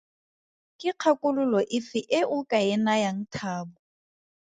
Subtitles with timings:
[0.83, 3.75] Ke kgakololo efe e o ka e nayang Thabo?